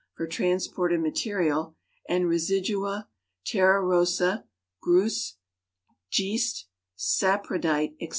for 0.15 0.25
transported 0.25 0.99
material, 0.99 1.75
and" 2.09 2.23
residua,"" 2.25 3.05
terra 3.45 3.79
rossa," 3.83 4.45
"gruss," 4.81 5.37
"geest," 6.09 6.65
"saprodite," 6.97 7.93
etc. 7.99 8.09